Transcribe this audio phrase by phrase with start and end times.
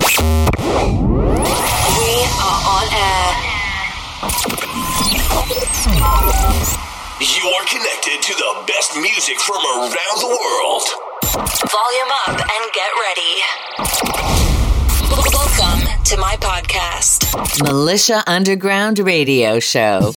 [0.00, 0.06] We
[2.38, 3.28] are on air.
[7.20, 10.86] You are connected to the best music from around the world.
[11.68, 13.42] Volume up and get ready.
[15.34, 17.26] Welcome to my podcast.
[17.64, 20.12] Militia Underground Radio Show.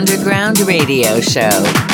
[0.00, 1.89] Underground Radio Show.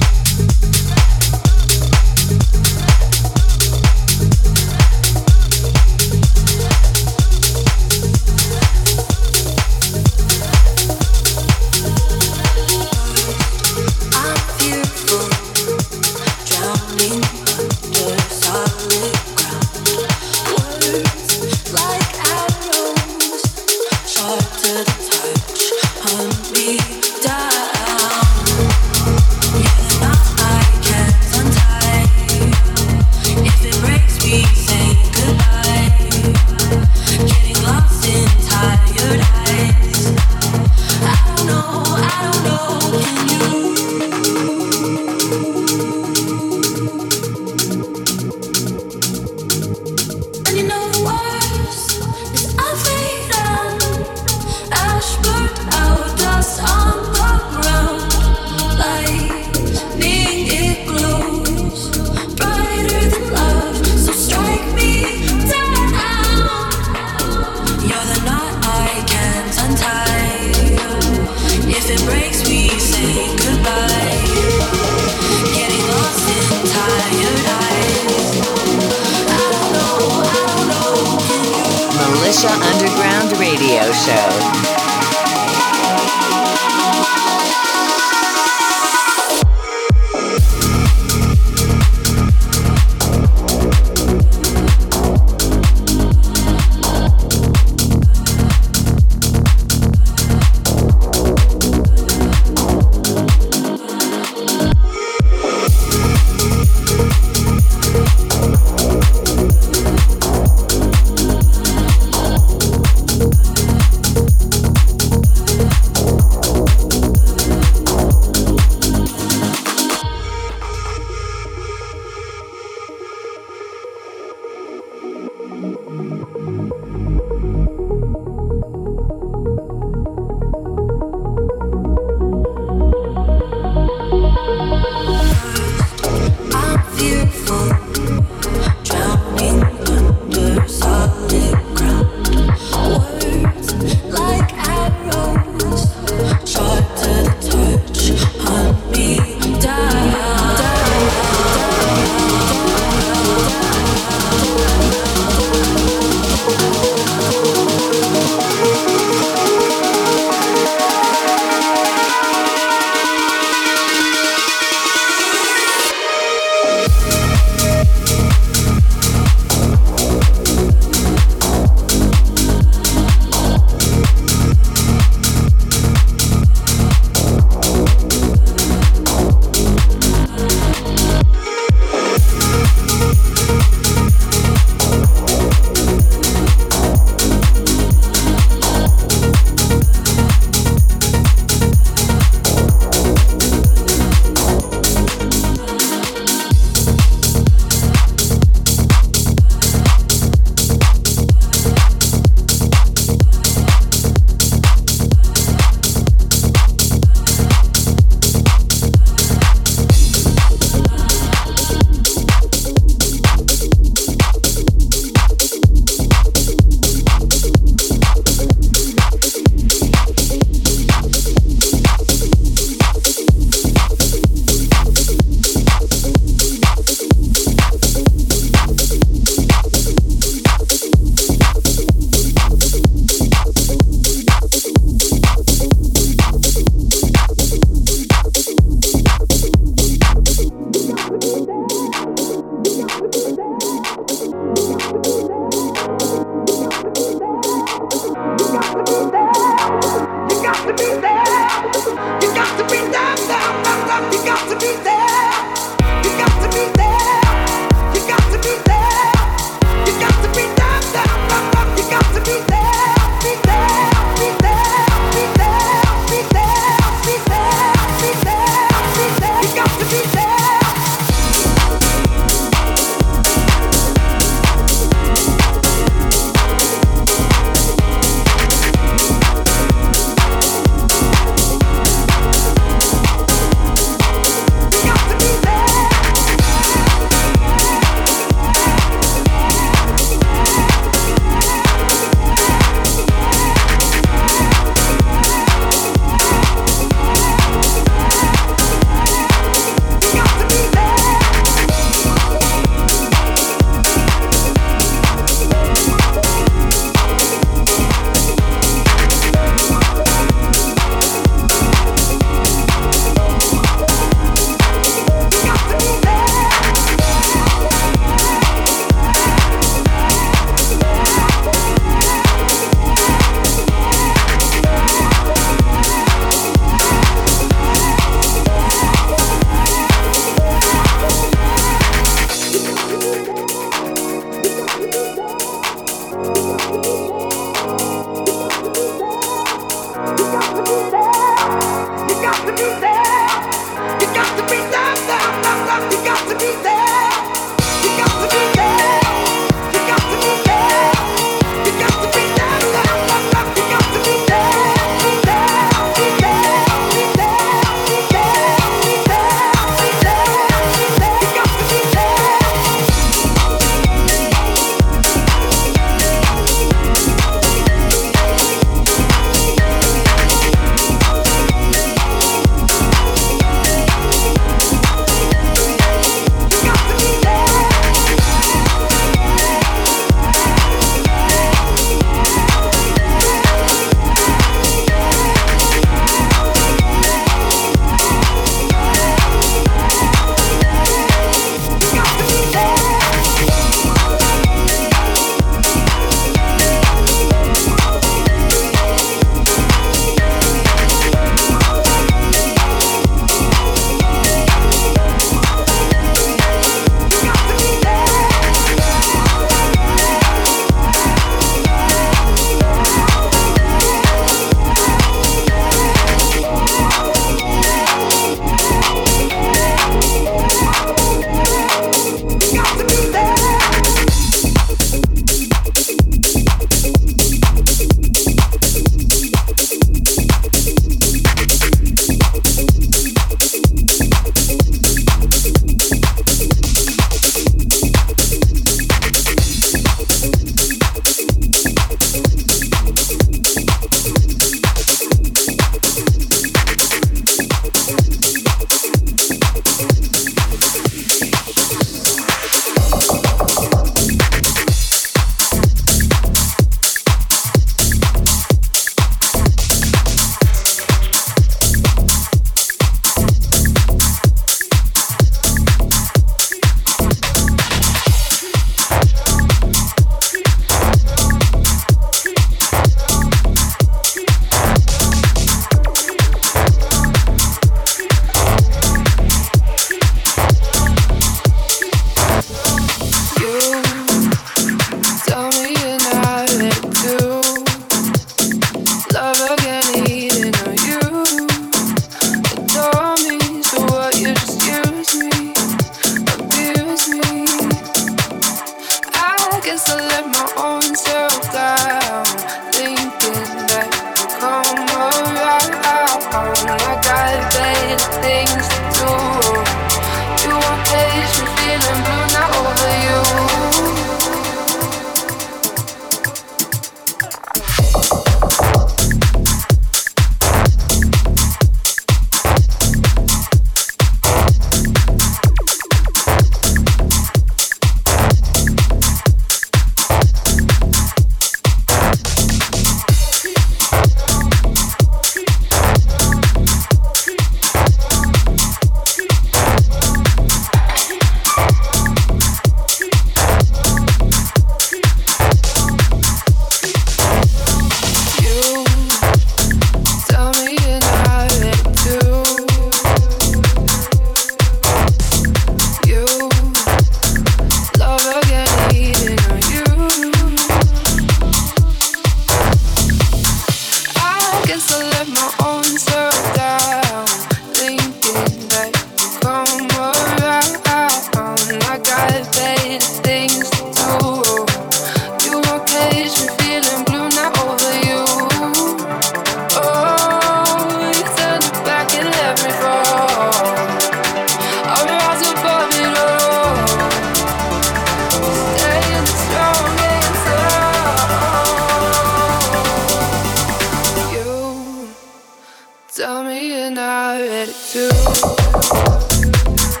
[598.81, 600.00] うん。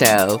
[0.00, 0.40] Show.